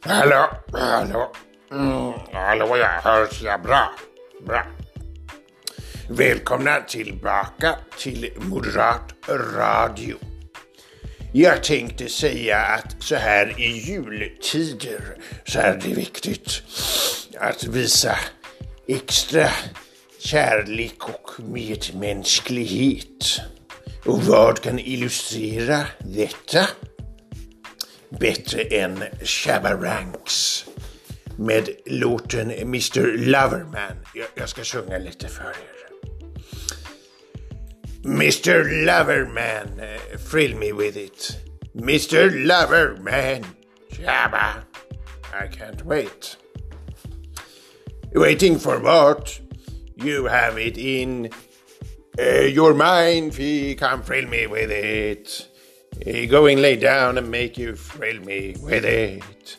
Hallå, 0.00 0.50
hallå. 0.72 1.32
Mm, 1.72 2.12
hallå, 2.32 2.76
ja, 2.76 3.00
hörs 3.02 3.42
jag 3.42 3.62
bra. 3.62 3.90
Bra. 4.46 4.62
Välkomna 6.08 6.80
tillbaka 6.80 7.74
till 7.98 8.32
Moderat 8.36 9.14
Radio. 9.56 10.16
Jag 11.32 11.62
tänkte 11.64 12.08
säga 12.08 12.58
att 12.58 13.02
så 13.02 13.14
här 13.14 13.60
i 13.60 13.92
jultider 13.92 15.16
så 15.44 15.58
är 15.58 15.80
det 15.84 15.94
viktigt 15.94 16.62
att 17.40 17.64
visa 17.64 18.18
extra 18.88 19.48
kärlek 20.18 21.08
och 21.08 21.30
medmänsklighet. 21.44 23.40
Och 24.04 24.22
vad 24.22 24.60
kan 24.60 24.78
illustrera 24.78 25.80
detta? 25.98 26.68
Bättre 28.20 28.62
än 28.62 29.04
Shabba 29.22 29.74
Ranks 29.74 30.64
med 31.36 31.68
låten 31.86 32.50
Mr 32.50 33.16
Loverman. 33.16 33.96
Jag, 34.14 34.26
jag 34.34 34.48
ska 34.48 34.64
sjunga 34.64 34.98
lite 34.98 35.28
för 35.28 35.44
er. 35.44 35.74
Mr 38.04 38.84
Loverman, 38.84 39.80
frill 40.30 40.56
me 40.56 40.72
with 40.72 40.98
it. 40.98 41.36
Mr 41.74 42.30
Loverman, 42.30 43.44
Shabba. 43.90 44.64
I 45.32 45.48
can't 45.48 45.84
wait. 45.84 46.36
Waiting 48.14 48.58
for 48.58 48.78
what? 48.78 49.40
You 49.96 50.26
have 50.26 50.58
it 50.58 50.78
in 50.78 51.30
uh, 52.18 52.46
your 52.46 52.74
mind, 52.74 53.34
fee, 53.34 53.74
come 53.74 54.02
frill 54.02 54.28
me 54.28 54.46
with 54.46 54.70
it. 54.70 55.48
Uh, 56.06 56.26
go 56.26 56.46
and 56.46 56.60
lay 56.60 56.76
down 56.76 57.18
and 57.18 57.30
make 57.30 57.56
you 57.56 57.74
thrill 57.76 58.20
me 58.20 58.56
with 58.60 58.84
it. 58.84 59.56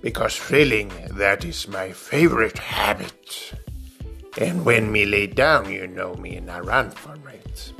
Because 0.00 0.36
thrilling, 0.36 0.90
that 1.12 1.44
is 1.44 1.68
my 1.68 1.92
favorite 1.92 2.58
habit. 2.58 3.52
And 4.38 4.64
when 4.64 4.90
me 4.90 5.04
lay 5.04 5.26
down, 5.26 5.70
you 5.70 5.86
know 5.86 6.14
me 6.14 6.36
and 6.36 6.50
I 6.50 6.60
run 6.60 6.90
for 6.90 7.14
it. 7.28 7.72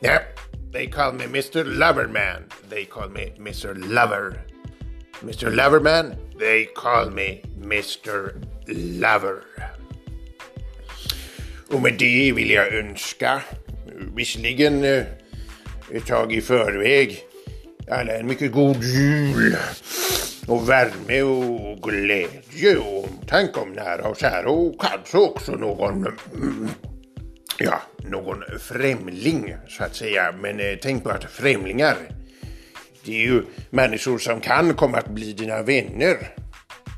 Yep, 0.00 0.40
they 0.70 0.86
call 0.86 1.12
me 1.12 1.26
Mr. 1.26 1.64
Loverman. 1.64 2.44
They 2.68 2.84
call 2.86 3.08
me 3.08 3.32
Mr. 3.38 3.76
Lover. 3.76 4.44
Mr. 5.22 5.54
Loverman, 5.54 6.16
they 6.38 6.66
call 6.74 7.10
me 7.10 7.42
Mr. 7.60 8.34
Lover. 8.66 9.44
Och 11.70 11.80
med 11.80 11.94
det 11.98 12.32
vill 12.32 12.50
jag 12.50 12.74
önska, 12.74 13.42
visserligen 14.14 14.84
eh, 14.84 15.04
ett 15.92 16.06
tag 16.06 16.32
i 16.32 16.40
förväg, 16.40 17.24
alla 17.90 18.12
en 18.12 18.26
mycket 18.26 18.52
god 18.52 18.84
jul 18.84 19.56
och 20.46 20.68
värme 20.68 21.22
och 21.22 21.82
glädje 21.82 22.76
och 22.76 23.04
omtanke 23.04 23.60
om 23.60 23.72
nära 23.72 24.08
och 24.08 24.16
kära 24.16 24.50
och 24.50 24.80
kanske 24.80 25.18
också 25.18 25.52
någon, 25.52 26.06
ja, 27.58 27.82
någon 27.98 28.42
främling 28.60 29.56
så 29.68 29.84
att 29.84 29.96
säga. 29.96 30.34
Men 30.42 30.60
eh, 30.60 30.78
tänk 30.82 31.04
på 31.04 31.10
att 31.10 31.24
främlingar, 31.24 31.96
det 33.04 33.12
är 33.12 33.26
ju 33.26 33.42
människor 33.70 34.18
som 34.18 34.40
kan 34.40 34.74
komma 34.74 34.98
att 34.98 35.08
bli 35.08 35.32
dina 35.32 35.62
vänner. 35.62 36.16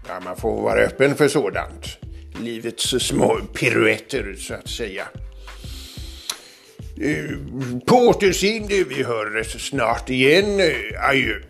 Ja, 0.08 0.20
man 0.20 0.36
får 0.36 0.62
vara 0.62 0.80
öppen 0.80 1.14
för 1.14 1.28
sådant. 1.28 1.98
Livets 2.40 3.06
små 3.06 3.40
piruetter 3.55 4.34
så 4.38 4.55
att 4.55 4.68
säga. 4.68 5.05
Eh, 7.00 7.39
På 7.87 7.97
återseende, 7.97 8.84
vi 8.84 9.03
hörs 9.03 9.69
snart 9.69 10.11
igen. 10.11 10.61
Eh, 10.61 11.09
adjö. 11.09 11.41